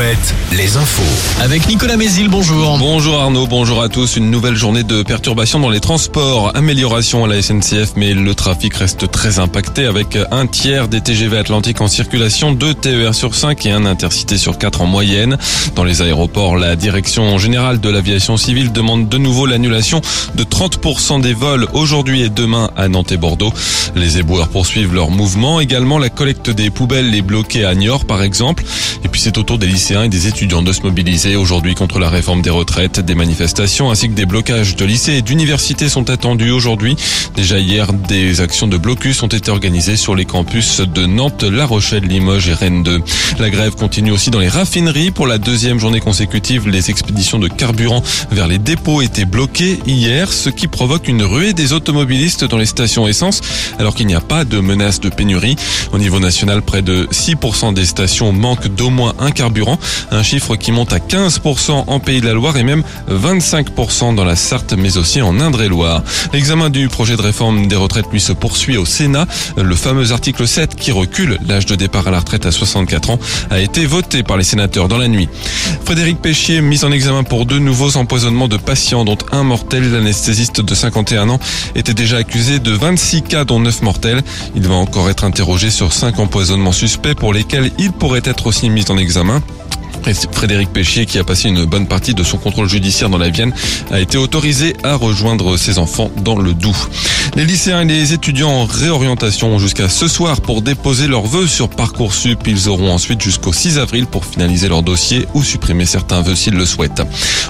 [0.00, 1.42] Alouette, les infos.
[1.42, 2.78] Avec Nicolas Mézil, bonjour.
[2.78, 4.16] Bonjour Arnaud, bonjour à tous.
[4.16, 6.56] Une nouvelle journée de perturbation dans les transports.
[6.56, 11.36] Amélioration à la SNCF, mais le trafic reste très impacté avec un tiers des TGV
[11.36, 15.36] Atlantiques en circulation, deux TER sur 5 et un intercité sur 4 en moyenne.
[15.74, 20.00] Dans les aéroports, la direction générale de l'aviation civile demande de nouveau l'annulation
[20.34, 23.52] de 30% des vols aujourd'hui et demain à Nantes et Bordeaux.
[23.94, 25.60] Les éboueurs poursuivent leur mouvement.
[25.60, 28.64] Également, la collecte des poubelles est bloquée à Niort, par exemple.
[29.04, 31.98] Et puis c'est au tour des lycéens et des étudiants de se mobiliser aujourd'hui contre
[31.98, 33.00] la réforme des retraites.
[33.00, 36.94] Des manifestations ainsi que des blocages de lycées et d'universités sont attendus aujourd'hui.
[37.34, 41.66] Déjà hier, des actions de blocus ont été organisées sur les campus de Nantes, La
[41.66, 43.00] Rochelle, Limoges et Rennes 2.
[43.40, 45.10] La grève continue aussi dans les raffineries.
[45.10, 50.32] Pour la deuxième journée consécutive, les expéditions de carburant vers les dépôts étaient bloquées hier,
[50.32, 53.40] ce qui provoque une ruée des automobilistes dans les stations essence,
[53.80, 55.56] alors qu'il n'y a pas de menace de pénurie.
[55.92, 59.79] Au niveau national, près de 6% des stations manquent d'au moins un carburant,
[60.10, 64.24] un chiffre qui monte à 15% en Pays de la Loire et même 25% dans
[64.24, 66.02] la Sarthe, mais aussi en Indre-et-Loire.
[66.32, 69.26] L'examen du projet de réforme des retraites lui se poursuit au Sénat.
[69.56, 73.18] Le fameux article 7 qui recule l'âge de départ à la retraite à 64 ans
[73.50, 75.28] a été voté par les sénateurs dans la nuit.
[75.84, 80.60] Frédéric Péchier, mis en examen pour deux nouveaux empoisonnements de patients, dont un mortel, l'anesthésiste
[80.60, 81.40] de 51 ans,
[81.74, 84.22] était déjà accusé de 26 cas, dont 9 mortels.
[84.54, 88.70] Il va encore être interrogé sur 5 empoisonnements suspects pour lesquels il pourrait être aussi
[88.70, 89.42] mis en examen.
[90.32, 93.52] Frédéric Péchier, qui a passé une bonne partie de son contrôle judiciaire dans la Vienne,
[93.90, 96.88] a été autorisé à rejoindre ses enfants dans le Doubs.
[97.36, 101.46] Les lycéens et les étudiants en réorientation ont jusqu'à ce soir pour déposer leurs vœux
[101.46, 102.46] sur Parcoursup.
[102.46, 106.54] Ils auront ensuite jusqu'au 6 avril pour finaliser leur dossier ou supprimer certains vœux s'ils
[106.54, 107.02] le souhaitent.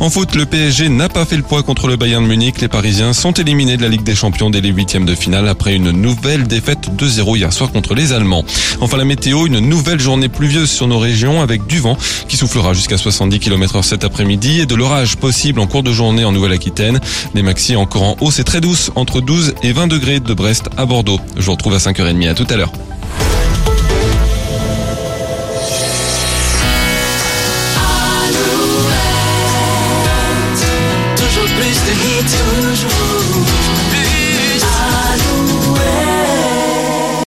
[0.00, 2.60] En foot, le PSG n'a pas fait le poids contre le Bayern de Munich.
[2.60, 5.74] Les Parisiens sont éliminés de la Ligue des Champions dès les huitièmes de finale après
[5.74, 8.44] une nouvelle défaite 2-0 hier soir contre les Allemands.
[8.80, 12.72] Enfin la météo, une nouvelle journée pluvieuse sur nos régions avec du vent qui soufflera
[12.72, 16.32] jusqu'à 70 km h cet après-midi et de l'orage possible en cours de journée en
[16.32, 16.98] Nouvelle-Aquitaine.
[17.34, 20.68] Les maxi encore en hausse et très douces entre 12 et 20 degrés de Brest
[20.76, 21.20] à Bordeaux.
[21.36, 22.72] Je vous retrouve à 5h30 à tout à l'heure.